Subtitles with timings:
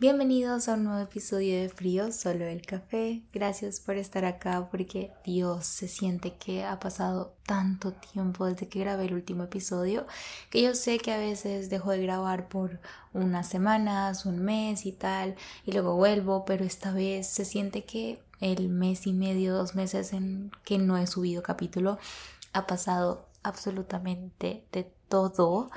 [0.00, 3.20] Bienvenidos a un nuevo episodio de Frío, solo el café.
[3.34, 8.80] Gracias por estar acá porque Dios se siente que ha pasado tanto tiempo desde que
[8.80, 10.06] grabé el último episodio
[10.48, 12.80] que yo sé que a veces dejo de grabar por
[13.12, 15.34] unas semanas, un mes y tal
[15.66, 20.14] y luego vuelvo, pero esta vez se siente que el mes y medio, dos meses
[20.14, 21.98] en que no he subido capítulo
[22.54, 25.70] ha pasado absolutamente de todo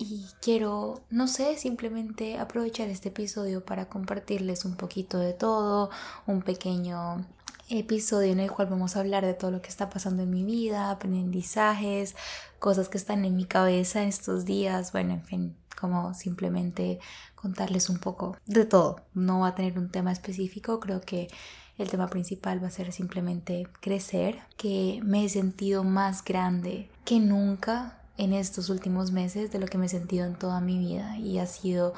[0.00, 5.90] y quiero, no sé, simplemente aprovechar este episodio para compartirles un poquito de todo,
[6.26, 7.26] un pequeño
[7.68, 10.42] episodio en el cual vamos a hablar de todo lo que está pasando en mi
[10.42, 12.16] vida, aprendizajes,
[12.58, 16.98] cosas que están en mi cabeza estos días, bueno, en fin, como simplemente
[17.34, 19.02] contarles un poco de todo.
[19.12, 21.28] No va a tener un tema específico, creo que
[21.76, 27.20] el tema principal va a ser simplemente crecer, que me he sentido más grande que
[27.20, 31.16] nunca en estos últimos meses de lo que me he sentido en toda mi vida
[31.16, 31.94] y ha sido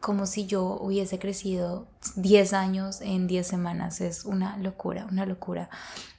[0.00, 1.86] como si yo hubiese crecido
[2.16, 4.02] 10 años en 10 semanas.
[4.02, 5.70] Es una locura, una locura.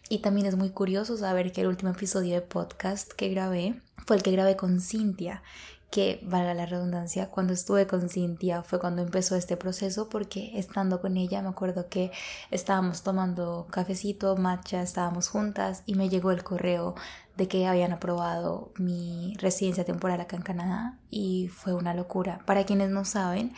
[0.10, 4.16] Y también es muy curioso saber que el último episodio de podcast que grabé fue
[4.16, 5.44] el que grabé con Cintia
[5.90, 11.00] que, valga la redundancia, cuando estuve con Cintia fue cuando empezó este proceso porque estando
[11.00, 12.12] con ella me acuerdo que
[12.52, 16.96] estábamos tomando cafecito, matcha, estábamos juntas y me llegó el correo
[17.38, 22.40] de que habían aprobado mi residencia temporal acá en Canadá y fue una locura.
[22.46, 23.54] Para quienes no saben,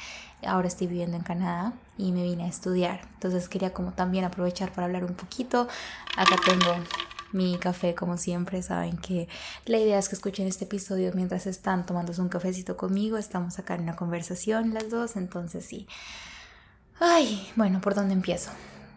[0.46, 3.02] ahora estoy viviendo en Canadá y me vine a estudiar.
[3.14, 5.68] Entonces quería como también aprovechar para hablar un poquito.
[6.16, 6.74] Acá tengo
[7.32, 8.62] mi café como siempre.
[8.62, 9.28] Saben que
[9.66, 13.18] la idea es que escuchen este episodio mientras están tomándose un cafecito conmigo.
[13.18, 15.88] Estamos acá en una conversación las dos, entonces sí.
[17.00, 18.52] Ay, bueno, ¿por dónde empiezo?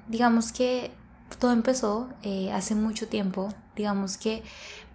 [0.09, 0.91] Digamos que
[1.39, 3.53] todo empezó eh, hace mucho tiempo.
[3.77, 4.43] Digamos que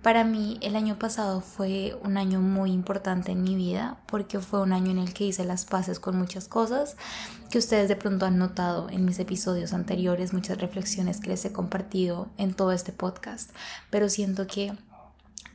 [0.05, 4.61] para mí el año pasado fue un año muy importante en mi vida porque fue
[4.61, 6.95] un año en el que hice las paces con muchas cosas
[7.49, 11.51] que ustedes de pronto han notado en mis episodios anteriores, muchas reflexiones que les he
[11.51, 13.49] compartido en todo este podcast,
[13.89, 14.73] pero siento que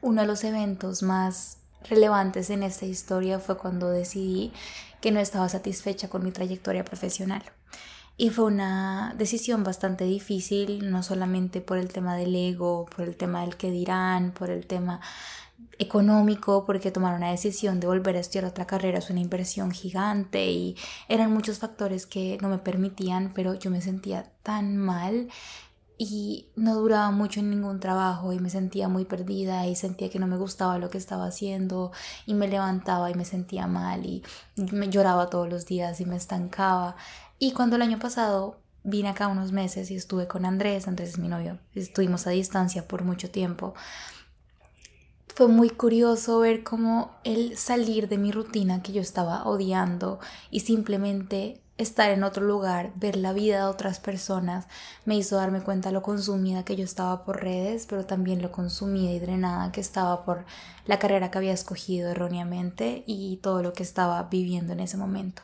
[0.00, 1.58] uno de los eventos más
[1.88, 4.52] relevantes en esta historia fue cuando decidí
[5.00, 7.44] que no estaba satisfecha con mi trayectoria profesional.
[8.20, 13.16] Y fue una decisión bastante difícil, no solamente por el tema del ego, por el
[13.16, 15.00] tema del que dirán, por el tema
[15.78, 20.50] económico, porque tomar una decisión de volver a estudiar otra carrera es una inversión gigante
[20.50, 20.76] y
[21.08, 25.28] eran muchos factores que no me permitían, pero yo me sentía tan mal
[25.96, 30.18] y no duraba mucho en ningún trabajo y me sentía muy perdida y sentía que
[30.18, 31.90] no me gustaba lo que estaba haciendo
[32.26, 34.22] y me levantaba y me sentía mal y
[34.56, 36.96] me lloraba todos los días y me estancaba
[37.40, 41.18] y cuando el año pasado vine acá unos meses y estuve con Andrés, Andrés es
[41.18, 43.74] mi novio, estuvimos a distancia por mucho tiempo,
[45.34, 50.60] fue muy curioso ver cómo el salir de mi rutina que yo estaba odiando y
[50.60, 54.66] simplemente estar en otro lugar, ver la vida de otras personas,
[55.06, 59.12] me hizo darme cuenta lo consumida que yo estaba por redes, pero también lo consumida
[59.12, 60.44] y drenada que estaba por
[60.84, 65.40] la carrera que había escogido erróneamente y todo lo que estaba viviendo en ese momento.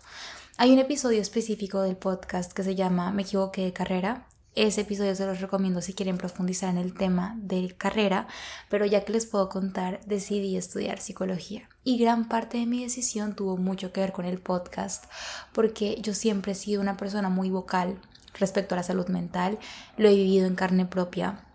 [0.58, 4.26] Hay un episodio específico del podcast que se llama Me equivoqué de carrera.
[4.54, 8.26] Ese episodio se los recomiendo si quieren profundizar en el tema de carrera,
[8.70, 11.68] pero ya que les puedo contar, decidí estudiar psicología.
[11.84, 15.04] Y gran parte de mi decisión tuvo mucho que ver con el podcast,
[15.52, 18.00] porque yo siempre he sido una persona muy vocal
[18.32, 19.58] respecto a la salud mental,
[19.98, 21.45] lo he vivido en carne propia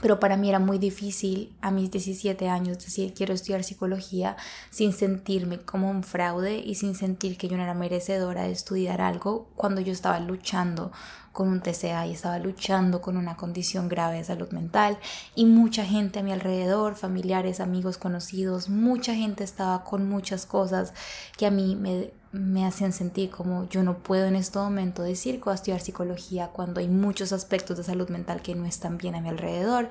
[0.00, 4.36] pero para mí era muy difícil a mis 17 años decir quiero estudiar psicología
[4.70, 9.00] sin sentirme como un fraude y sin sentir que yo no era merecedora de estudiar
[9.00, 10.92] algo cuando yo estaba luchando
[11.32, 14.98] con un TCA y estaba luchando con una condición grave de salud mental.
[15.34, 20.92] Y mucha gente a mi alrededor, familiares, amigos, conocidos, mucha gente estaba con muchas cosas
[21.38, 25.36] que a mí me, me hacían sentir como yo no puedo en este momento decir
[25.36, 28.98] que voy a estudiar psicología cuando hay muchos aspectos de salud mental que no están
[28.98, 29.88] bien a mi alrededor.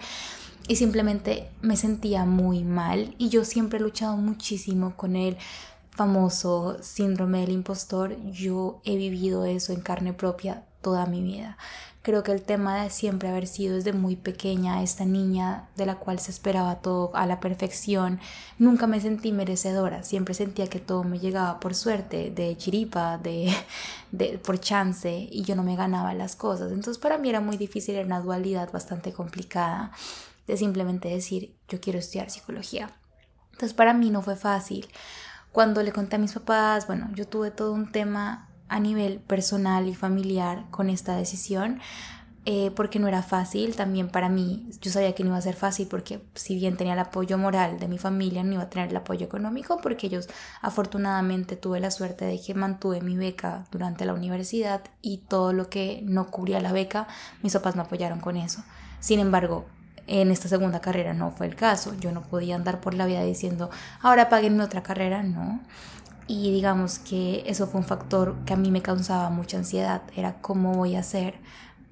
[0.67, 5.37] Y simplemente me sentía muy mal y yo siempre he luchado muchísimo con el
[5.89, 11.57] famoso síndrome del impostor, yo he vivido eso en carne propia toda mi vida.
[12.01, 15.95] Creo que el tema de siempre haber sido desde muy pequeña esta niña de la
[15.95, 18.19] cual se esperaba todo a la perfección,
[18.57, 23.53] nunca me sentí merecedora, siempre sentía que todo me llegaba por suerte, de chiripa, de,
[24.11, 26.71] de por chance y yo no me ganaba las cosas.
[26.71, 29.91] Entonces para mí era muy difícil, era una dualidad bastante complicada
[30.47, 32.91] de simplemente decir yo quiero estudiar psicología.
[33.51, 34.87] Entonces para mí no fue fácil.
[35.51, 39.87] Cuando le conté a mis papás, bueno, yo tuve todo un tema a nivel personal
[39.87, 41.79] y familiar con esta decisión.
[42.45, 45.55] eh, porque no era fácil, también para mí, yo sabía que no iba a ser
[45.55, 48.89] fácil porque si bien tenía el apoyo moral de mi familia, no iba a tener
[48.89, 50.27] el apoyo económico porque ellos
[50.61, 55.69] afortunadamente tuve la suerte de que mantuve mi beca durante la universidad y todo lo
[55.69, 57.07] que no cubría la beca,
[57.43, 58.63] mis papás me apoyaron con eso.
[58.99, 59.65] Sin embargo,
[60.07, 63.23] en esta segunda carrera no fue el caso, yo no podía andar por la vida
[63.23, 63.69] diciendo,
[64.01, 65.59] ahora mi otra carrera, no.
[66.29, 70.41] Y digamos que eso fue un factor que a mí me causaba mucha ansiedad, era
[70.41, 71.39] cómo voy a hacer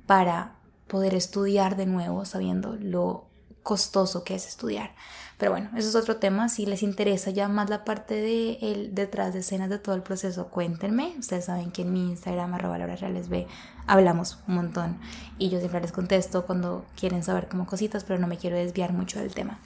[0.05, 3.25] para poder estudiar de nuevo sabiendo lo
[3.63, 4.91] costoso que es estudiar.
[5.39, 6.49] Pero bueno, eso es otro tema.
[6.49, 10.03] Si les interesa ya más la parte de el detrás de escenas de todo el
[10.03, 11.15] proceso, cuéntenme.
[11.17, 13.47] Ustedes saben que en mi Instagram, arroba Laura Reales B,
[13.87, 14.99] hablamos un montón.
[15.39, 18.93] Y yo siempre les contesto cuando quieren saber como cositas, pero no me quiero desviar
[18.93, 19.59] mucho del tema.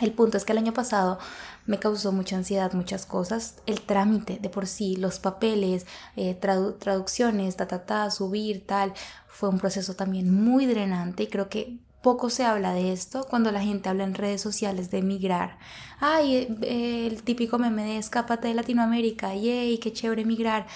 [0.00, 1.18] El punto es que el año pasado
[1.64, 3.56] me causó mucha ansiedad muchas cosas.
[3.66, 8.92] El trámite de por sí, los papeles, eh, traducciones, ta, ta, ta, subir, tal,
[9.26, 13.50] fue un proceso también muy drenante y creo que poco se habla de esto cuando
[13.50, 15.58] la gente habla en redes sociales de emigrar.
[15.98, 20.66] Ay, eh, el típico meme de escápate de Latinoamérica, yay, qué chévere emigrar.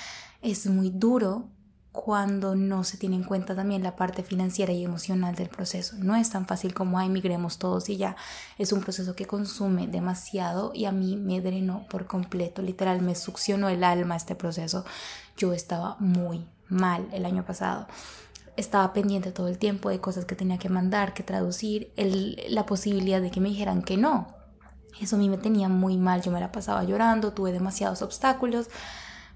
[0.43, 1.49] Es muy duro
[1.93, 5.97] cuando no se tiene en cuenta también la parte financiera y emocional del proceso.
[5.99, 8.17] No es tan fácil como, ay, migremos todos y ya.
[8.59, 12.63] Es un proceso que consume demasiado y a mí me drenó por completo.
[12.63, 14.85] Literal, me succionó el alma este proceso.
[15.37, 17.89] Yo estaba muy mal el año pasado.
[18.57, 23.21] Estaba pendiente todo el tiempo de cosas que tenía que mandar, que traducir, la posibilidad
[23.21, 24.29] de que me dijeran que no.
[25.01, 28.69] Eso a mí me tenía muy mal, yo me la pasaba llorando, tuve demasiados obstáculos,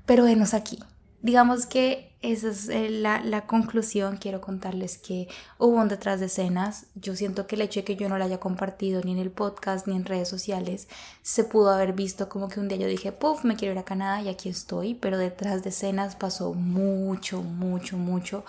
[0.04, 0.78] pero venos aquí,
[1.24, 4.18] digamos que esa es eh, la, la, conclusión.
[4.18, 5.26] Quiero contarles que
[5.58, 6.86] hubo un detrás de escenas.
[6.94, 9.30] Yo siento que el hecho de que yo no la haya compartido ni en el
[9.30, 10.86] podcast ni en redes sociales
[11.22, 13.86] se pudo haber visto como que un día yo dije, puff, me quiero ir a
[13.86, 14.92] Canadá y aquí estoy.
[14.92, 18.44] Pero detrás de escenas pasó mucho, mucho, mucho.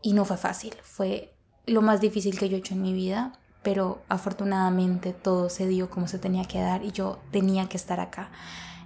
[0.00, 0.74] Y no fue fácil.
[0.84, 1.34] Fue
[1.66, 3.32] lo más difícil que yo he hecho en mi vida.
[3.64, 7.98] Pero afortunadamente todo se dio como se tenía que dar y yo tenía que estar
[7.98, 8.30] acá.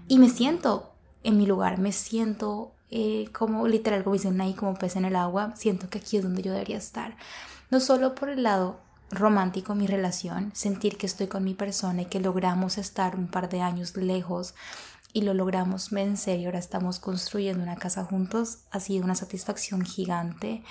[0.08, 4.74] Y me siento en mi lugar, me siento eh, como literal, como dicen ahí, como
[4.74, 7.16] pez en el agua, siento que aquí es donde yo debería estar.
[7.70, 12.06] No solo por el lado romántico, mi relación, sentir que estoy con mi persona y
[12.06, 14.54] que logramos estar un par de años lejos
[15.12, 19.84] y lo logramos en serio, ahora estamos construyendo una casa juntos, ha sido una satisfacción
[19.84, 20.64] gigante.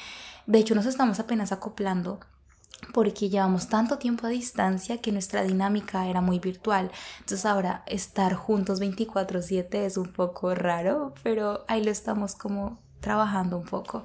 [0.45, 2.19] De hecho, nos estamos apenas acoplando
[2.94, 6.92] porque llevamos tanto tiempo a distancia que nuestra dinámica era muy virtual.
[7.20, 13.58] Entonces ahora estar juntos 24/7 es un poco raro, pero ahí lo estamos como trabajando
[13.58, 14.04] un poco.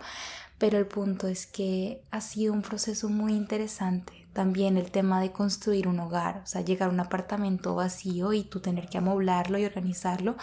[0.59, 5.33] Pero el punto es que ha sido un proceso muy interesante también el tema de
[5.33, 9.59] construir un hogar, o sea, llegar a un apartamento vacío y tú tener que amoblarlo
[9.59, 10.37] y organizarlo,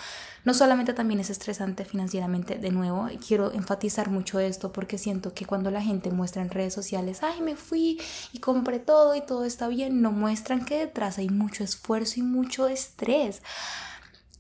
[0.44, 5.46] no solamente también es estresante financieramente, de nuevo, quiero enfatizar mucho esto porque siento que
[5.46, 7.98] cuando la gente muestra en redes sociales, ay, me fui
[8.34, 12.24] y compré todo y todo está bien, no muestran que detrás hay mucho esfuerzo y
[12.24, 13.42] mucho estrés.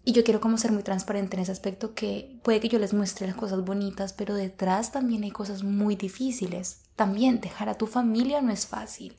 [0.07, 2.93] Y yo quiero como ser muy transparente en ese aspecto que puede que yo les
[2.93, 6.81] muestre las cosas bonitas, pero detrás también hay cosas muy difíciles.
[6.95, 9.17] También dejar a tu familia no es fácil.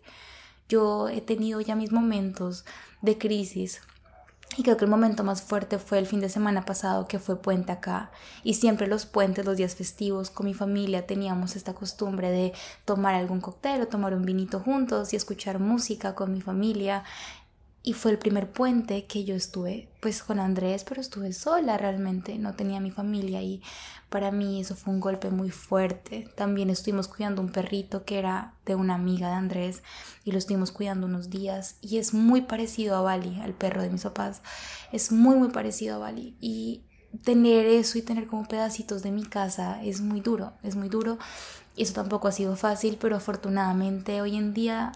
[0.69, 2.65] Yo he tenido ya mis momentos
[3.03, 3.81] de crisis
[4.57, 7.43] y creo que el momento más fuerte fue el fin de semana pasado que fue
[7.43, 8.11] puente acá.
[8.43, 12.53] Y siempre los puentes, los días festivos, con mi familia teníamos esta costumbre de
[12.85, 17.05] tomar algún cóctel o tomar un vinito juntos y escuchar música con mi familia
[17.87, 22.37] y fue el primer puente que yo estuve pues con Andrés, pero estuve sola realmente,
[22.37, 23.63] no tenía mi familia y
[24.09, 26.29] para mí eso fue un golpe muy fuerte.
[26.35, 29.85] También estuvimos cuidando un perrito que era de una amiga de Andrés
[30.25, 33.91] y lo estuvimos cuidando unos días y es muy parecido a Bali, al perro de
[33.91, 34.43] mis papás.
[34.91, 36.83] Es muy muy parecido a Bali y
[37.23, 41.19] tener eso y tener como pedacitos de mi casa es muy duro, es muy duro.
[41.77, 44.91] Eso tampoco ha sido fácil, pero afortunadamente hoy en día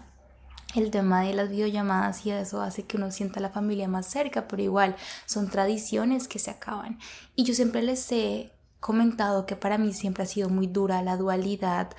[0.75, 4.47] el tema de las videollamadas y eso hace que uno sienta la familia más cerca,
[4.47, 6.99] pero igual son tradiciones que se acaban.
[7.35, 11.17] Y yo siempre les he comentado que para mí siempre ha sido muy dura la
[11.17, 11.91] dualidad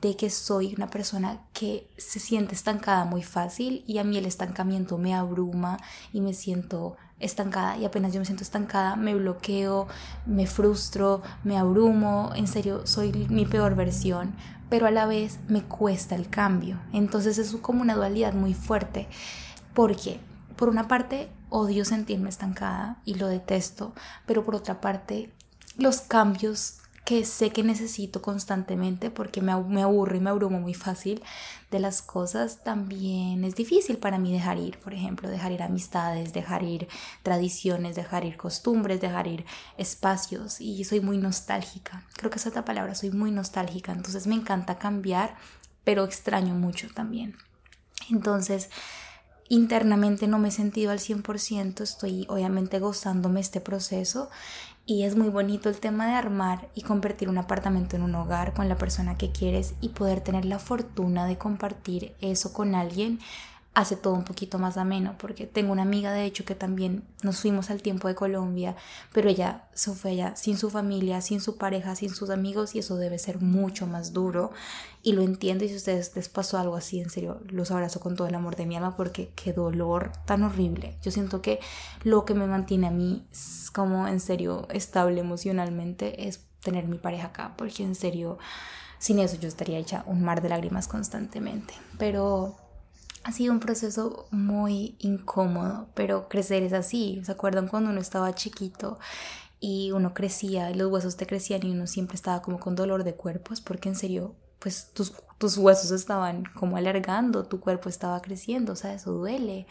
[0.00, 4.26] de que soy una persona que se siente estancada muy fácil y a mí el
[4.26, 5.78] estancamiento me abruma
[6.12, 9.88] y me siento estancada y apenas yo me siento estancada me bloqueo,
[10.26, 14.34] me frustro, me abrumo, en serio soy mi peor versión,
[14.68, 16.78] pero a la vez me cuesta el cambio.
[16.92, 19.08] Entonces es como una dualidad muy fuerte.
[19.74, 20.20] Porque
[20.56, 23.94] por una parte odio sentirme estancada y lo detesto,
[24.26, 25.32] pero por otra parte
[25.76, 30.74] los cambios que sé que necesito constantemente porque me, me aburro y me abrumo muy
[30.74, 31.22] fácil
[31.70, 36.32] de las cosas, también es difícil para mí dejar ir, por ejemplo, dejar ir amistades,
[36.32, 36.86] dejar ir
[37.22, 39.44] tradiciones, dejar ir costumbres, dejar ir
[39.78, 42.04] espacios y soy muy nostálgica.
[42.16, 45.36] Creo que es la palabra, soy muy nostálgica, entonces me encanta cambiar
[45.84, 47.36] pero extraño mucho también.
[48.10, 48.70] Entonces,
[49.48, 54.30] internamente no me he sentido al 100%, estoy obviamente gozándome este proceso
[54.92, 58.52] y es muy bonito el tema de armar y convertir un apartamento en un hogar
[58.52, 63.18] con la persona que quieres y poder tener la fortuna de compartir eso con alguien
[63.74, 67.40] hace todo un poquito más ameno, porque tengo una amiga de hecho que también nos
[67.40, 68.76] fuimos al tiempo de Colombia,
[69.14, 72.80] pero ella se fue allá sin su familia, sin su pareja, sin sus amigos y
[72.80, 74.50] eso debe ser mucho más duro
[75.02, 78.14] y lo entiendo y si ustedes les pasó algo así, en serio, los abrazo con
[78.14, 80.98] todo el amor de mi alma porque qué dolor tan horrible.
[81.02, 81.58] Yo siento que
[82.04, 83.24] lo que me mantiene a mí
[83.72, 88.38] como en serio estable emocionalmente es tener mi pareja acá, porque en serio
[88.98, 92.54] sin eso yo estaría hecha un mar de lágrimas constantemente, pero
[93.24, 97.22] ha sido un proceso muy incómodo, pero crecer es así.
[97.24, 98.98] ¿Se acuerdan cuando uno estaba chiquito
[99.60, 103.04] y uno crecía y los huesos te crecían y uno siempre estaba como con dolor
[103.04, 103.60] de cuerpos?
[103.60, 108.76] Porque en serio, pues tus, tus huesos estaban como alargando, tu cuerpo estaba creciendo, o
[108.76, 109.66] sea, eso duele.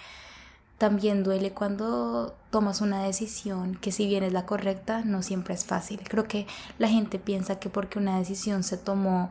[0.77, 5.63] También duele cuando tomas una decisión que si bien es la correcta, no siempre es
[5.63, 6.01] fácil.
[6.07, 6.47] Creo que
[6.79, 9.29] la gente piensa que porque una decisión se tomó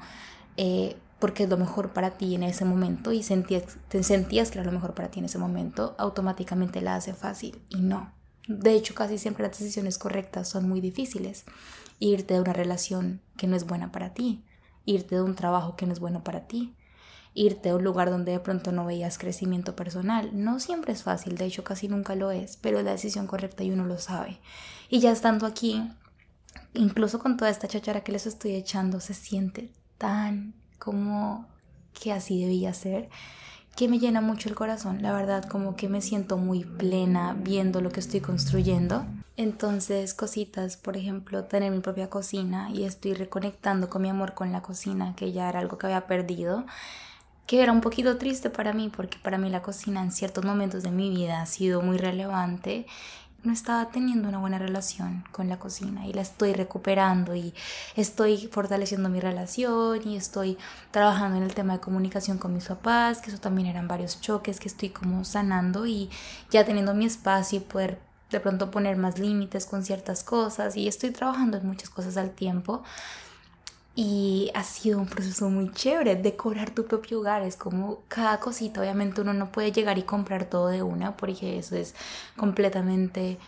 [0.56, 4.58] eh, porque es lo mejor para ti en ese momento y sentías, te sentías que
[4.58, 8.12] era lo mejor para ti en ese momento, automáticamente la hace fácil y no.
[8.48, 11.44] De hecho, casi siempre las decisiones correctas son muy difíciles.
[12.00, 14.42] Irte de una relación que no es buena para ti,
[14.86, 16.74] irte de un trabajo que no es bueno para ti,
[17.34, 20.30] irte a un lugar donde de pronto no veías crecimiento personal.
[20.32, 23.62] No siempre es fácil, de hecho casi nunca lo es, pero es la decisión correcta
[23.62, 24.40] y uno lo sabe.
[24.88, 25.88] Y ya estando aquí,
[26.74, 31.46] incluso con toda esta chachara que les estoy echando, se siente tan como
[31.92, 33.08] que así debía ser,
[33.76, 37.80] que me llena mucho el corazón, la verdad, como que me siento muy plena viendo
[37.80, 39.06] lo que estoy construyendo.
[39.36, 44.50] Entonces, cositas, por ejemplo, tener mi propia cocina y estoy reconectando con mi amor con
[44.52, 46.66] la cocina, que ya era algo que había perdido,
[47.46, 50.82] que era un poquito triste para mí, porque para mí la cocina en ciertos momentos
[50.82, 52.86] de mi vida ha sido muy relevante
[53.42, 57.54] no estaba teniendo una buena relación con la cocina y la estoy recuperando y
[57.96, 60.58] estoy fortaleciendo mi relación y estoy
[60.90, 64.60] trabajando en el tema de comunicación con mis papás, que eso también eran varios choques
[64.60, 66.10] que estoy como sanando y
[66.50, 67.98] ya teniendo mi espacio y poder
[68.30, 70.76] de pronto poner más límites con ciertas cosas.
[70.76, 72.82] Y estoy trabajando en muchas cosas al tiempo
[73.94, 76.16] y ha sido un proceso muy chévere.
[76.16, 78.80] Decorar tu propio hogar es como cada cosita.
[78.80, 81.94] Obviamente uno no puede llegar y comprar todo de una porque eso es
[82.36, 83.38] completamente...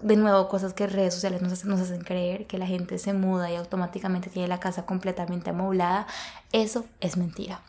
[0.00, 3.50] de nuevo, cosas que redes sociales nos, nos hacen creer, que la gente se muda
[3.50, 6.06] y automáticamente tiene la casa completamente amoblada.
[6.52, 7.62] Eso es mentira.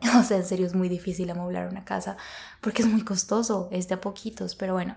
[0.18, 2.16] O sea, en serio es muy difícil amoblar una casa
[2.60, 4.96] porque es muy costoso, es de a poquitos, pero bueno,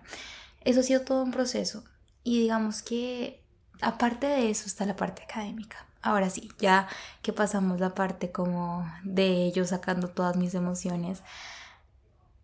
[0.61, 1.83] eso ha sido todo un proceso.
[2.23, 3.42] Y digamos que
[3.81, 5.85] aparte de eso está la parte académica.
[6.01, 6.87] Ahora sí, ya
[7.21, 11.23] que pasamos la parte como de ello sacando todas mis emociones,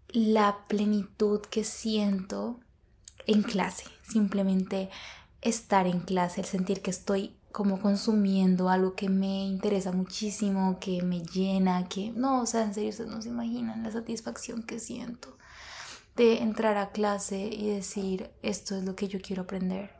[0.09, 2.59] la plenitud que siento
[3.27, 4.89] en clase, simplemente
[5.41, 11.01] estar en clase, el sentir que estoy como consumiendo algo que me interesa muchísimo, que
[11.01, 14.79] me llena, que no, o sea, en serio, ustedes no se imaginan la satisfacción que
[14.79, 15.37] siento
[16.15, 19.91] de entrar a clase y decir, esto es lo que yo quiero aprender,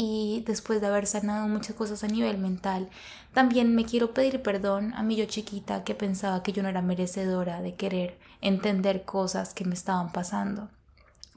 [0.00, 2.88] y después de haber sanado muchas cosas a nivel mental,
[3.34, 6.82] también me quiero pedir perdón a mi yo chiquita que pensaba que yo no era
[6.82, 10.68] merecedora de querer entender cosas que me estaban pasando.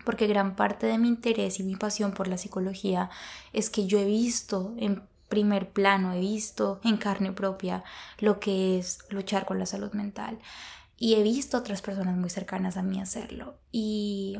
[0.05, 3.09] Porque gran parte de mi interés y mi pasión por la psicología
[3.51, 7.83] es que yo he visto en primer plano, he visto en carne propia
[8.19, 10.37] lo que es luchar con la salud mental.
[10.99, 13.55] Y he visto a otras personas muy cercanas a mí hacerlo.
[13.71, 14.37] Y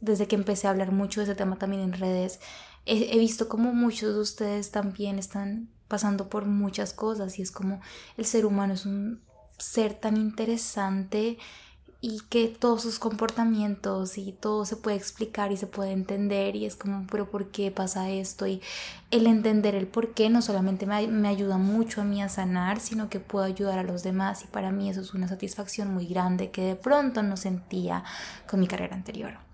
[0.00, 2.40] desde que empecé a hablar mucho de ese tema también en redes,
[2.86, 7.80] he, visto como muchos de ustedes también están pasando por muchas cosas y es como
[8.16, 9.20] el ser humano es un
[9.58, 11.38] ser tan interesante
[12.00, 16.64] y que todos sus comportamientos y todo se puede explicar y se puede entender y
[16.64, 18.46] es como, pero ¿por qué pasa esto?
[18.46, 18.62] Y
[19.10, 22.78] el entender el por qué no solamente me, me, ayuda mucho a mí a sanar,
[22.78, 26.06] sino que puedo ayudar a los demás y para mí eso es una satisfacción muy
[26.06, 28.04] grande que de pronto no sentía
[28.48, 29.47] con mi carrera anterior.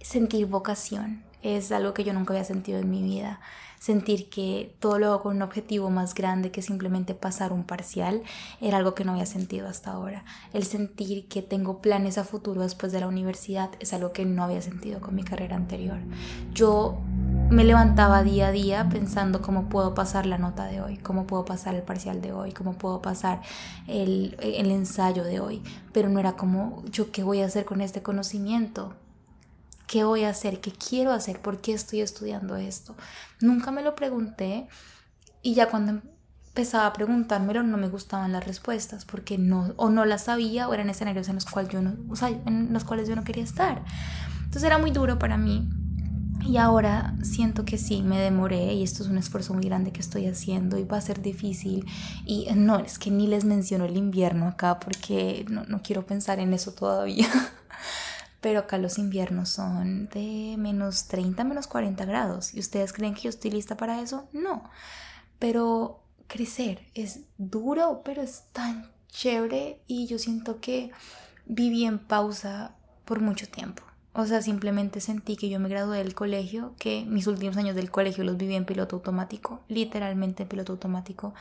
[0.00, 3.40] Sentir vocación, es algo que yo nunca había sentido en mi vida.
[3.78, 8.22] Sentir que todo lo hago con un objetivo más grande que simplemente pasar un parcial
[8.60, 10.24] era algo que no había sentido hasta ahora.
[10.52, 14.44] El sentir que tengo planes a futuro después de la universidad es algo que no
[14.44, 15.98] había sentido con mi carrera anterior.
[16.52, 16.98] Yo
[17.48, 21.46] me levantaba día a día pensando cómo puedo pasar la nota de hoy, cómo puedo
[21.46, 23.40] pasar el parcial de hoy, cómo puedo pasar
[23.88, 27.80] el, el ensayo de hoy, pero no era como yo qué voy a hacer con
[27.80, 28.94] este conocimiento
[29.90, 30.60] ¿Qué voy a hacer?
[30.60, 31.42] ¿Qué quiero hacer?
[31.42, 32.96] ¿Por qué estoy estudiando esto?
[33.40, 34.68] Nunca me lo pregunté
[35.42, 36.00] y ya cuando
[36.46, 40.74] empezaba a preguntármelo, no me gustaban las respuestas porque no, o no las sabía o
[40.74, 43.42] eran escenarios en los cuales yo no, o sea, en los cuales yo no quería
[43.42, 43.82] estar.
[44.36, 45.68] Entonces era muy duro para mí
[46.46, 50.00] y ahora siento que sí, me demoré y esto es un esfuerzo muy grande que
[50.00, 51.84] estoy haciendo y va a ser difícil.
[52.24, 56.38] Y no, es que ni les menciono el invierno acá porque no, no quiero pensar
[56.38, 57.26] en eso todavía.
[58.40, 62.54] Pero acá los inviernos son de menos 30, menos 40 grados.
[62.54, 64.28] ¿Y ustedes creen que yo estoy lista para eso?
[64.32, 64.64] No.
[65.38, 70.92] Pero crecer es duro, pero es tan chévere y yo siento que
[71.46, 73.82] viví en pausa por mucho tiempo.
[74.12, 77.90] O sea, simplemente sentí que yo me gradué del colegio, que mis últimos años del
[77.90, 81.32] colegio los viví en piloto automático, literalmente en piloto automático,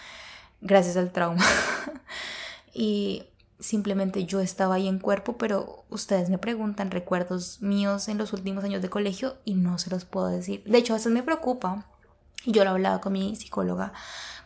[0.62, 1.44] gracias al trauma.
[2.74, 3.24] y
[3.60, 8.64] simplemente yo estaba ahí en cuerpo, pero ustedes me preguntan recuerdos míos en los últimos
[8.64, 10.64] años de colegio y no se los puedo decir.
[10.66, 11.86] De hecho, a veces me preocupa,
[12.46, 13.94] yo lo hablaba con mi psicóloga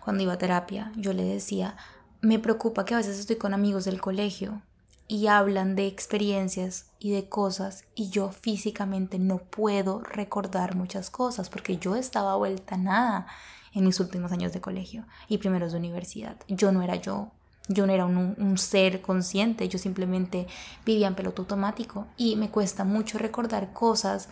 [0.03, 1.77] cuando iba a terapia, yo le decía,
[2.21, 4.61] me preocupa que a veces estoy con amigos del colegio
[5.07, 11.49] y hablan de experiencias y de cosas y yo físicamente no puedo recordar muchas cosas
[11.49, 13.27] porque yo estaba vuelta nada
[13.73, 16.37] en mis últimos años de colegio y primeros de universidad.
[16.47, 17.31] Yo no era yo,
[17.67, 20.47] yo no era un, un, ser consciente, yo simplemente
[20.85, 24.27] vivía en peloto automático y me cuesta mucho recordar cosas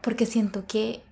[0.00, 1.02] porque siento que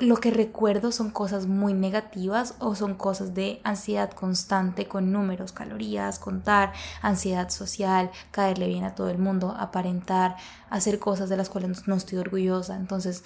[0.00, 5.52] lo que recuerdo son cosas muy negativas o son cosas de ansiedad constante con números,
[5.52, 6.72] calorías, contar,
[7.02, 10.36] ansiedad social, caerle bien a todo el mundo, aparentar,
[10.70, 12.76] hacer cosas de las cuales no estoy orgullosa.
[12.76, 13.24] Entonces,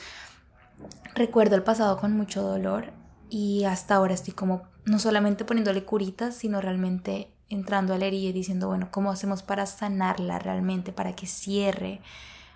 [1.15, 2.93] recuerdo el pasado con mucho dolor
[3.31, 8.31] y hasta ahora estoy como no solamente poniéndole curitas, sino realmente entrando a la herida
[8.31, 12.01] y diciendo, bueno, ¿cómo hacemos para sanarla realmente, para que cierre?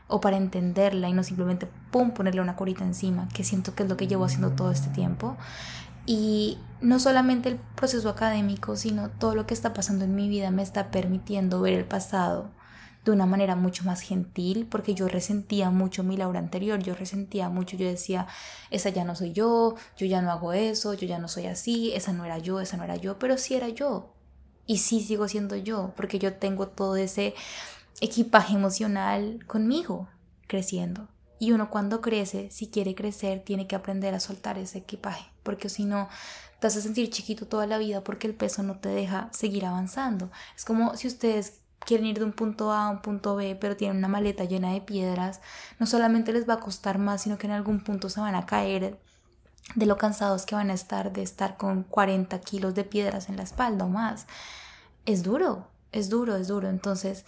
[0.08, 3.88] o para entenderla y no simplemente, ¡pum!, ponerle una curita encima, que siento que es
[3.88, 5.36] lo que llevo haciendo todo este tiempo.
[6.06, 10.50] Y no solamente el proceso académico, sino todo lo que está pasando en mi vida
[10.50, 12.50] me está permitiendo ver el pasado
[13.04, 17.48] de una manera mucho más gentil, porque yo resentía mucho mi Laura anterior, yo resentía
[17.48, 18.26] mucho, yo decía,
[18.70, 21.92] esa ya no soy yo, yo ya no hago eso, yo ya no soy así,
[21.92, 24.14] esa no era yo, esa no era yo, pero sí era yo.
[24.68, 27.34] Y sí sigo siendo yo, porque yo tengo todo ese
[28.00, 30.08] equipaje emocional conmigo
[30.46, 31.08] creciendo.
[31.40, 35.70] Y uno cuando crece, si quiere crecer, tiene que aprender a soltar ese equipaje, porque
[35.70, 36.08] si no,
[36.60, 40.30] te a sentir chiquito toda la vida porque el peso no te deja seguir avanzando.
[40.54, 43.74] Es como si ustedes quieren ir de un punto A a un punto B, pero
[43.74, 45.40] tienen una maleta llena de piedras,
[45.78, 48.44] no solamente les va a costar más, sino que en algún punto se van a
[48.44, 48.98] caer
[49.74, 53.36] de lo cansados que van a estar de estar con 40 kilos de piedras en
[53.36, 54.26] la espalda o más.
[55.06, 56.68] Es duro, es duro, es duro.
[56.68, 57.24] Entonces,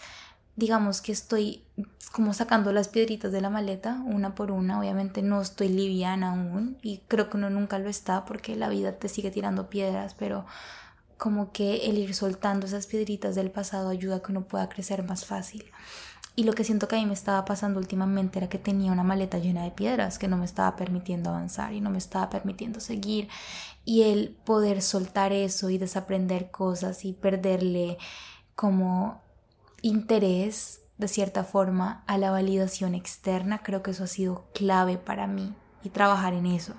[0.55, 1.63] digamos que estoy
[2.11, 6.77] como sacando las piedritas de la maleta una por una, obviamente no estoy liviana aún
[6.81, 10.45] y creo que uno nunca lo está porque la vida te sigue tirando piedras, pero
[11.17, 15.03] como que el ir soltando esas piedritas del pasado ayuda a que uno pueda crecer
[15.03, 15.71] más fácil.
[16.35, 19.03] Y lo que siento que a mí me estaba pasando últimamente era que tenía una
[19.03, 22.79] maleta llena de piedras que no me estaba permitiendo avanzar y no me estaba permitiendo
[22.79, 23.27] seguir.
[23.83, 27.97] Y el poder soltar eso y desaprender cosas y perderle
[28.55, 29.21] como
[29.81, 35.27] interés de cierta forma a la validación externa, creo que eso ha sido clave para
[35.27, 36.73] mí y trabajar en eso.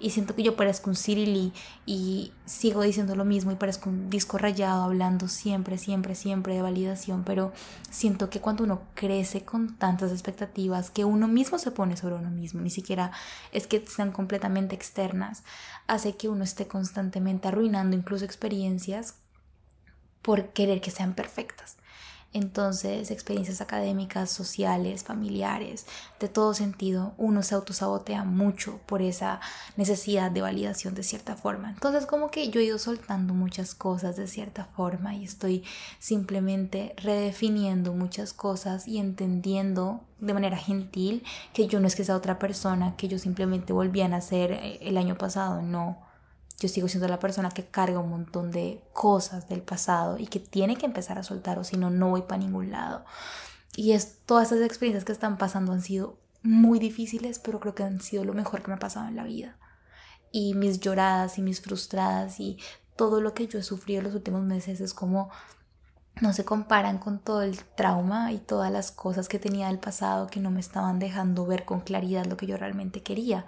[0.00, 1.52] Y siento que yo parezco un Cirili
[1.84, 6.62] y sigo diciendo lo mismo y parezco un disco rayado hablando siempre, siempre, siempre de
[6.62, 7.52] validación, pero
[7.90, 12.30] siento que cuando uno crece con tantas expectativas que uno mismo se pone sobre uno
[12.30, 13.12] mismo, ni siquiera
[13.52, 15.44] es que sean completamente externas,
[15.86, 19.16] hace que uno esté constantemente arruinando incluso experiencias
[20.22, 21.76] por querer que sean perfectas.
[22.36, 25.86] Entonces, experiencias académicas, sociales, familiares,
[26.20, 29.40] de todo sentido, uno se autosabotea mucho por esa
[29.78, 31.70] necesidad de validación de cierta forma.
[31.70, 35.64] Entonces, como que yo he ido soltando muchas cosas de cierta forma y estoy
[35.98, 41.22] simplemente redefiniendo muchas cosas y entendiendo de manera gentil
[41.54, 44.78] que yo no es que sea otra persona, que yo simplemente volví a nacer eh,
[44.82, 46.05] el año pasado, no
[46.58, 50.40] yo sigo siendo la persona que carga un montón de cosas del pasado y que
[50.40, 53.04] tiene que empezar a soltar o si no, no voy para ningún lado.
[53.76, 57.82] Y es, todas esas experiencias que están pasando han sido muy difíciles, pero creo que
[57.82, 59.58] han sido lo mejor que me ha pasado en la vida.
[60.32, 62.58] Y mis lloradas y mis frustradas y
[62.96, 65.30] todo lo que yo he sufrido los últimos meses es como
[66.22, 70.28] no se comparan con todo el trauma y todas las cosas que tenía del pasado
[70.28, 73.44] que no me estaban dejando ver con claridad lo que yo realmente quería.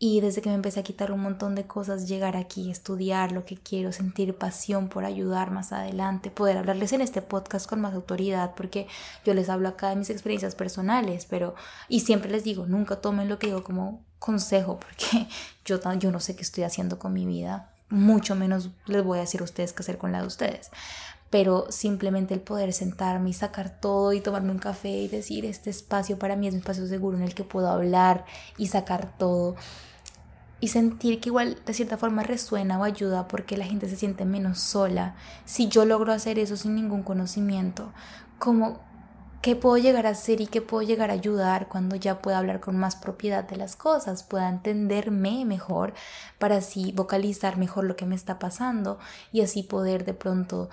[0.00, 3.44] Y desde que me empecé a quitar un montón de cosas, llegar aquí, estudiar lo
[3.44, 7.94] que quiero, sentir pasión por ayudar más adelante, poder hablarles en este podcast con más
[7.94, 8.86] autoridad, porque
[9.24, 11.56] yo les hablo acá de mis experiencias personales, pero,
[11.88, 15.26] y siempre les digo, nunca tomen lo que digo como consejo, porque
[15.64, 17.72] yo, yo no sé qué estoy haciendo con mi vida.
[17.90, 20.70] mucho menos les voy a decir a ustedes qué hacer con la de ustedes.
[21.30, 25.70] Pero simplemente el poder sentarme y sacar todo y tomarme un café y decir, este
[25.70, 28.24] espacio para mí es un espacio seguro en el que puedo hablar
[28.56, 29.56] y sacar todo.
[30.60, 34.24] Y sentir que igual de cierta forma resuena o ayuda porque la gente se siente
[34.24, 35.14] menos sola.
[35.44, 37.92] Si yo logro hacer eso sin ningún conocimiento,
[38.38, 38.80] como
[39.40, 42.60] qué puedo llegar a hacer y qué puedo llegar a ayudar cuando ya pueda hablar
[42.60, 45.94] con más propiedad de las cosas, pueda entenderme mejor
[46.38, 48.98] para así vocalizar mejor lo que me está pasando
[49.32, 50.70] y así poder de pronto,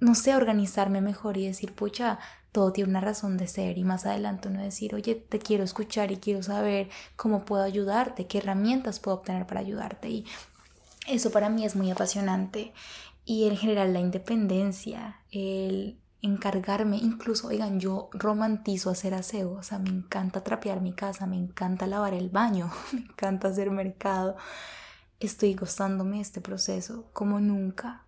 [0.00, 2.18] no sé, organizarme mejor y decir, pucha,
[2.52, 6.10] todo tiene una razón de ser y más adelante uno decir, oye, te quiero escuchar
[6.10, 10.24] y quiero saber cómo puedo ayudarte, qué herramientas puedo obtener para ayudarte y
[11.06, 12.72] eso para mí es muy apasionante
[13.24, 19.78] y en general la independencia, el encargarme, incluso, oigan, yo romantizo hacer aseo, o sea,
[19.78, 24.36] me encanta trapear mi casa, me encanta lavar el baño, me encanta hacer mercado.
[25.18, 28.04] Estoy gozándome este proceso como nunca.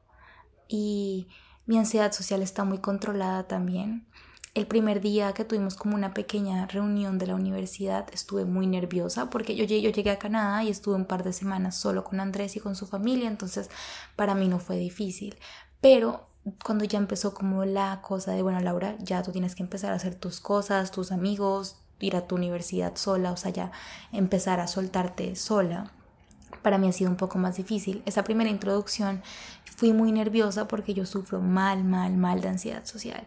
[0.69, 1.29] Y
[1.67, 4.07] mi ansiedad social está muy controlada también.
[4.55, 9.31] El primer día que tuvimos como una pequeña reunión de la universidad estuve muy nerviosa
[9.31, 12.61] porque yo llegué, a Canadá y estuve un par de semanas solo con Andrés y
[12.61, 13.71] con su familia, entonces
[14.15, 15.37] para mí no fue difícil.
[15.81, 16.27] Pero
[16.63, 19.97] cuando ya empezó como la cosa de, bueno, Laura, ya tú tienes que empezar a
[19.97, 23.73] hacer tus cosas, tus amigos, ir a tu universidad sola, o sea, ya
[24.13, 25.93] empezar a soltarte sola.
[26.61, 28.03] Para mí ha sido un poco más difícil.
[28.05, 29.23] Esa primera introducción
[29.77, 33.27] fui muy nerviosa porque yo sufro mal, mal, mal de ansiedad social.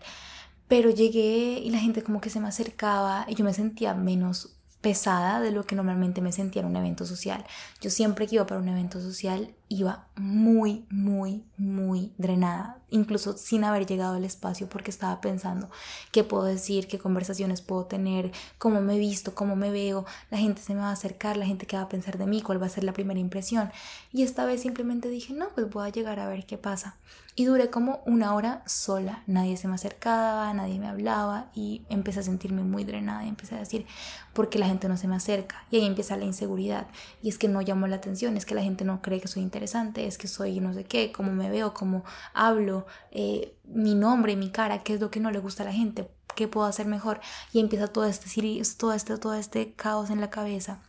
[0.68, 4.56] Pero llegué y la gente como que se me acercaba y yo me sentía menos
[4.82, 7.44] pesada de lo que normalmente me sentía en un evento social.
[7.82, 13.64] Yo siempre que iba para un evento social iba muy, muy, muy drenada, incluso sin
[13.64, 15.70] haber llegado al espacio porque estaba pensando
[16.12, 20.38] qué puedo decir, qué conversaciones puedo tener, cómo me he visto, cómo me veo, la
[20.38, 22.62] gente se me va a acercar, la gente que va a pensar de mí, cuál
[22.62, 23.72] va a ser la primera impresión.
[24.14, 26.98] Y esta vez simplemente dije, no, pues voy a llegar a ver qué pasa.
[27.38, 32.22] Y duré como una hora sola, nadie se me acercaba, nadie me hablaba y empecé
[32.22, 33.86] a sentirme muy drenada y empecé a decir,
[34.32, 35.66] ¿por qué la gente no se me acerca?
[35.70, 36.88] Y ahí empieza la inseguridad.
[37.22, 39.44] Y es que no llamo la atención, es que la gente no cree que soy
[39.64, 44.52] es que soy no sé qué, cómo me veo, cómo hablo, eh, mi nombre, mi
[44.52, 47.20] cara, qué es lo que no le gusta a la gente, qué puedo hacer mejor.
[47.54, 48.30] Y empieza todo este,
[48.78, 50.80] todo este, todo este caos en la cabeza.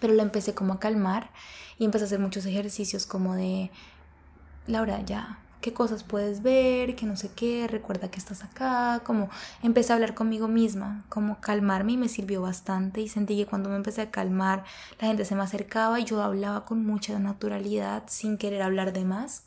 [0.00, 1.30] Pero lo empecé como a calmar
[1.78, 3.70] y empecé a hacer muchos ejercicios como de,
[4.66, 9.30] Laura, ya, qué cosas puedes ver, que no sé qué, recuerda que estás acá, como
[9.62, 13.68] empecé a hablar conmigo misma, como calmarme y me sirvió bastante y sentí que cuando
[13.68, 14.64] me empecé a calmar
[15.00, 19.04] la gente se me acercaba y yo hablaba con mucha naturalidad sin querer hablar de
[19.04, 19.44] más,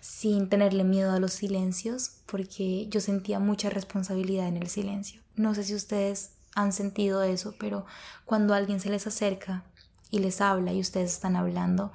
[0.00, 5.22] sin tenerle miedo a los silencios, porque yo sentía mucha responsabilidad en el silencio.
[5.36, 7.86] No sé si ustedes han sentido eso, pero
[8.24, 9.64] cuando alguien se les acerca
[10.10, 11.92] y les habla y ustedes están hablando,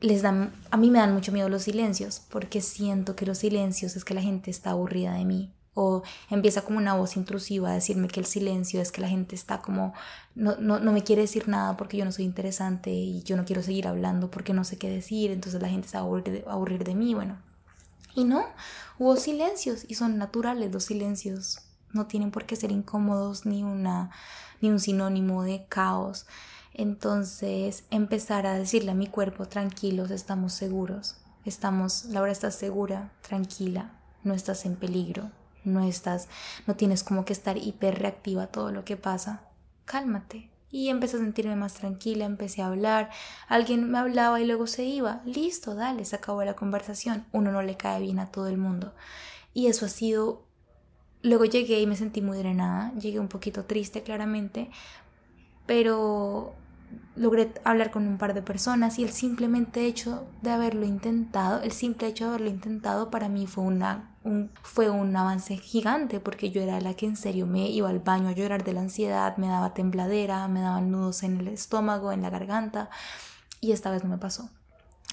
[0.00, 3.96] les dan, a mí me dan mucho miedo los silencios, porque siento que los silencios
[3.96, 5.52] es que la gente está aburrida de mí.
[5.74, 9.36] O empieza como una voz intrusiva a decirme que el silencio es que la gente
[9.36, 9.94] está como,
[10.34, 13.44] no, no, no me quiere decir nada porque yo no soy interesante y yo no
[13.44, 16.84] quiero seguir hablando porque no sé qué decir, entonces la gente se va a aburrir
[16.84, 17.38] de, mí, bueno.
[18.14, 18.44] Y no,
[18.98, 21.60] hubo silencios y son naturales los silencios,
[21.92, 24.10] no tienen por qué ser incómodos ni, una,
[24.60, 26.26] ni un sinónimo de caos.
[26.72, 33.92] Entonces empezar a decirle a mi cuerpo, tranquilos, estamos seguros, estamos, Laura estás segura, tranquila,
[34.22, 35.30] no estás en peligro,
[35.64, 36.28] no estás,
[36.66, 39.42] no tienes como que estar hiper reactiva a todo lo que pasa,
[39.84, 40.50] cálmate.
[40.72, 43.10] Y empecé a sentirme más tranquila, empecé a hablar,
[43.48, 47.62] alguien me hablaba y luego se iba, listo, dale, se acabó la conversación, uno no
[47.62, 48.94] le cae bien a todo el mundo.
[49.52, 50.44] Y eso ha sido
[51.22, 54.70] Luego llegué y me sentí muy drenada, llegué un poquito triste claramente,
[55.66, 56.54] pero
[57.16, 61.72] logré hablar con un par de personas y el simplemente hecho de haberlo intentado, el
[61.72, 66.50] simple hecho de haberlo intentado para mí fue una un, fue un avance gigante porque
[66.50, 69.36] yo era la que en serio me iba al baño a llorar de la ansiedad,
[69.38, 72.90] me daba tembladera, me daban nudos en el estómago, en la garganta
[73.60, 74.50] y esta vez no me pasó.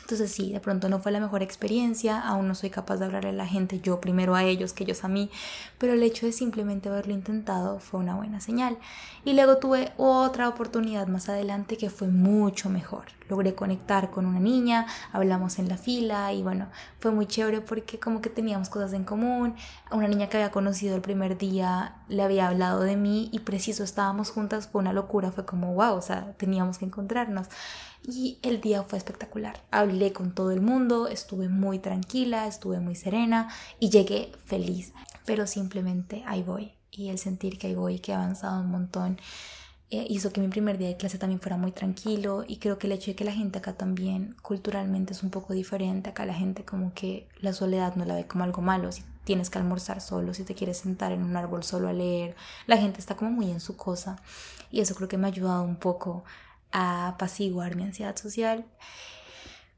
[0.08, 3.32] Entonces sí, de pronto no fue la mejor experiencia, aún no soy capaz de hablarle
[3.32, 5.30] a la gente, yo primero a ellos que ellos a mí,
[5.78, 8.78] pero el hecho de simplemente haberlo intentado fue una buena señal.
[9.26, 13.08] Y luego tuve otra oportunidad más adelante que fue mucho mejor.
[13.28, 18.00] Logré conectar con una niña, hablamos en la fila y bueno, fue muy chévere porque
[18.00, 19.56] como que teníamos cosas en común.
[19.92, 23.84] Una niña que había conocido el primer día le había hablado de mí y preciso
[23.84, 27.50] estábamos juntas, fue una locura, fue como wow, o sea, teníamos que encontrarnos
[28.04, 29.64] y el día fue espectacular.
[29.72, 34.94] Hablé con todo el mundo, estuve muy tranquila, estuve muy serena y llegué feliz.
[35.26, 36.74] Pero simplemente ahí voy.
[36.92, 39.18] Y el sentir que ahí voy, que he avanzado un montón,
[39.90, 42.88] eh, hizo que mi primer día de clase también fuera muy tranquilo y creo que
[42.88, 46.34] el hecho de que la gente acá también culturalmente es un poco diferente, acá la
[46.34, 50.02] gente como que la soledad no la ve como algo malo, si tienes que almorzar
[50.02, 53.32] solo, si te quieres sentar en un árbol solo a leer, la gente está como
[53.32, 54.18] muy en su cosa
[54.72, 56.26] y eso creo que me ha ayudado un poco
[56.72, 58.66] a apaciguar mi ansiedad social.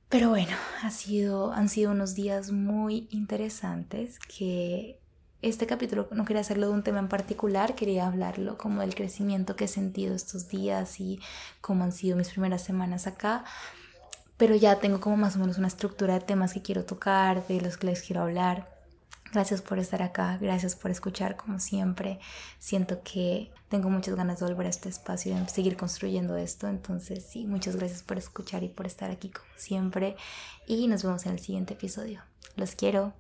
[0.10, 5.00] Pero bueno, ha sido, han sido unos días muy interesantes que
[5.42, 9.56] este capítulo no quería hacerlo de un tema en particular, quería hablarlo como del crecimiento
[9.56, 11.20] que he sentido estos días y
[11.62, 13.46] cómo han sido mis primeras semanas acá.
[14.36, 17.62] Pero ya tengo como más o menos una estructura de temas que quiero tocar, de
[17.62, 18.79] los que les quiero hablar.
[19.32, 22.20] Gracias por estar acá, gracias por escuchar como siempre.
[22.58, 26.68] Siento que tengo muchas ganas de volver a este espacio y de seguir construyendo esto.
[26.68, 30.16] Entonces sí, muchas gracias por escuchar y por estar aquí como siempre.
[30.66, 32.24] Y nos vemos en el siguiente episodio.
[32.56, 33.14] Los quiero.